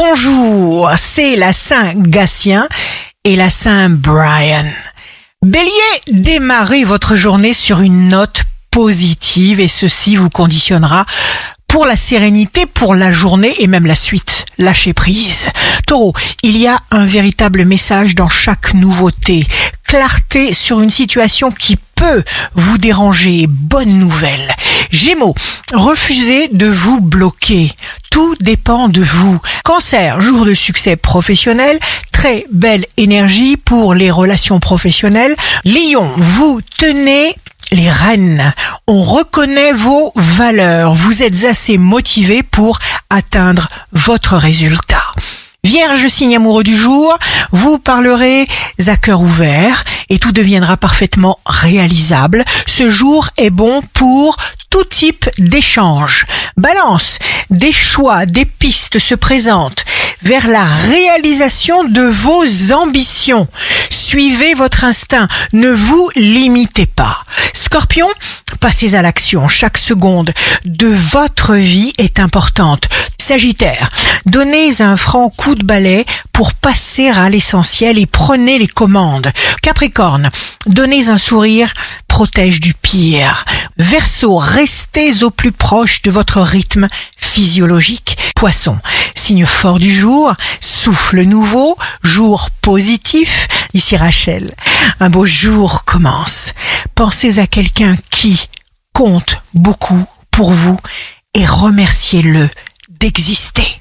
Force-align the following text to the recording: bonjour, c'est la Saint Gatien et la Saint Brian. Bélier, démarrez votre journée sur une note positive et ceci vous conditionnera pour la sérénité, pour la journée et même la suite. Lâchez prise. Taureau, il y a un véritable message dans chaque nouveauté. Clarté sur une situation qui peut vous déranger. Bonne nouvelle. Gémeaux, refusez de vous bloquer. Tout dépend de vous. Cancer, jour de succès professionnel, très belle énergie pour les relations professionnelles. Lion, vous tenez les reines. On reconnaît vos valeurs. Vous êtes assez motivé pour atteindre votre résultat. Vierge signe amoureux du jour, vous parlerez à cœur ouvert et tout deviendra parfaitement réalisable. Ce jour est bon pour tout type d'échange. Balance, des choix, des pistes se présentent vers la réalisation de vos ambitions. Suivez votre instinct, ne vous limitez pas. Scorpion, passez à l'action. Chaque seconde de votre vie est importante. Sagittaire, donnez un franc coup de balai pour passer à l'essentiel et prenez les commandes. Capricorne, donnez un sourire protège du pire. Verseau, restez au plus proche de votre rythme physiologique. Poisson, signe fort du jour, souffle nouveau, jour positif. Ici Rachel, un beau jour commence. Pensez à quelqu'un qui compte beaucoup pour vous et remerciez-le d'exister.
bonjour, 0.00 0.90
c'est 0.96 1.36
la 1.36 1.52
Saint 1.52 1.92
Gatien 1.94 2.66
et 3.24 3.36
la 3.36 3.50
Saint 3.50 3.90
Brian. 3.90 4.64
Bélier, 5.44 5.70
démarrez 6.10 6.84
votre 6.84 7.16
journée 7.16 7.52
sur 7.52 7.80
une 7.80 8.08
note 8.08 8.44
positive 8.70 9.60
et 9.60 9.68
ceci 9.68 10.16
vous 10.16 10.30
conditionnera 10.30 11.04
pour 11.66 11.84
la 11.84 11.96
sérénité, 11.96 12.64
pour 12.64 12.94
la 12.94 13.12
journée 13.12 13.54
et 13.58 13.66
même 13.66 13.84
la 13.84 13.94
suite. 13.94 14.46
Lâchez 14.56 14.94
prise. 14.94 15.50
Taureau, 15.86 16.14
il 16.42 16.56
y 16.56 16.66
a 16.66 16.80
un 16.90 17.04
véritable 17.04 17.66
message 17.66 18.14
dans 18.14 18.28
chaque 18.28 18.72
nouveauté. 18.72 19.46
Clarté 19.84 20.54
sur 20.54 20.80
une 20.80 20.90
situation 20.90 21.50
qui 21.50 21.76
peut 21.94 22.22
vous 22.54 22.78
déranger. 22.78 23.46
Bonne 23.48 23.98
nouvelle. 23.98 24.54
Gémeaux, 24.90 25.34
refusez 25.74 26.48
de 26.48 26.66
vous 26.66 27.00
bloquer. 27.00 27.70
Tout 28.10 28.34
dépend 28.40 28.88
de 28.88 29.02
vous. 29.02 29.38
Cancer, 29.64 30.20
jour 30.20 30.44
de 30.44 30.54
succès 30.54 30.96
professionnel, 30.96 31.78
très 32.12 32.44
belle 32.50 32.84
énergie 32.96 33.56
pour 33.56 33.94
les 33.94 34.10
relations 34.10 34.60
professionnelles. 34.60 35.34
Lion, 35.64 36.10
vous 36.16 36.60
tenez 36.76 37.34
les 37.72 37.88
reines. 37.88 38.52
On 38.86 39.02
reconnaît 39.02 39.72
vos 39.72 40.12
valeurs. 40.16 40.94
Vous 40.94 41.22
êtes 41.22 41.44
assez 41.44 41.78
motivé 41.78 42.42
pour 42.42 42.78
atteindre 43.10 43.68
votre 43.92 44.36
résultat. 44.36 45.04
Vierge 45.62 46.08
signe 46.08 46.36
amoureux 46.36 46.64
du 46.64 46.76
jour, 46.76 47.18
vous 47.52 47.78
parlerez 47.78 48.48
à 48.86 48.96
cœur 48.96 49.20
ouvert 49.20 49.84
et 50.08 50.18
tout 50.18 50.32
deviendra 50.32 50.78
parfaitement 50.78 51.38
réalisable. 51.44 52.44
Ce 52.66 52.88
jour 52.88 53.28
est 53.36 53.50
bon 53.50 53.82
pour 53.92 54.36
tout 54.70 54.84
type 54.84 55.28
d'échange. 55.38 56.24
Balance, 56.56 57.18
des 57.50 57.72
choix, 57.72 58.26
des 58.26 58.44
pistes 58.44 58.98
se 58.98 59.14
présentent 59.14 59.84
vers 60.22 60.46
la 60.46 60.64
réalisation 60.64 61.84
de 61.84 62.02
vos 62.02 62.72
ambitions. 62.72 63.48
Suivez 63.90 64.54
votre 64.54 64.84
instinct, 64.84 65.28
ne 65.52 65.70
vous 65.70 66.10
limitez 66.14 66.86
pas. 66.86 67.24
Scorpion, 67.54 68.08
passez 68.60 68.94
à 68.94 69.02
l'action. 69.02 69.48
Chaque 69.48 69.78
seconde 69.78 70.32
de 70.64 70.88
votre 70.88 71.54
vie 71.54 71.92
est 71.98 72.18
importante. 72.18 72.88
Sagittaire, 73.18 73.90
donnez 74.26 74.82
un 74.82 74.96
franc 74.96 75.30
coup 75.30 75.54
de 75.54 75.64
balai 75.64 76.04
pour 76.32 76.54
passer 76.54 77.08
à 77.08 77.28
l'essentiel 77.30 77.98
et 77.98 78.06
prenez 78.06 78.58
les 78.58 78.66
commandes. 78.66 79.30
Capricorne, 79.62 80.28
donnez 80.66 81.08
un 81.08 81.18
sourire 81.18 81.72
protège 82.08 82.60
du 82.60 82.74
pire. 82.74 83.44
Verseau, 83.80 84.36
restez 84.36 85.22
au 85.22 85.30
plus 85.30 85.52
proche 85.52 86.02
de 86.02 86.10
votre 86.10 86.42
rythme 86.42 86.86
physiologique. 87.16 88.14
Poisson, 88.36 88.78
signe 89.14 89.46
fort 89.46 89.78
du 89.78 89.90
jour, 89.90 90.34
souffle 90.60 91.22
nouveau, 91.22 91.78
jour 92.02 92.50
positif. 92.60 93.48
Ici 93.72 93.96
Rachel, 93.96 94.54
un 95.00 95.08
beau 95.08 95.24
jour 95.24 95.86
commence. 95.86 96.52
Pensez 96.94 97.38
à 97.38 97.46
quelqu'un 97.46 97.96
qui 98.10 98.48
compte 98.92 99.38
beaucoup 99.54 100.04
pour 100.30 100.50
vous 100.50 100.78
et 101.32 101.46
remerciez-le 101.46 102.50
d'exister. 102.90 103.78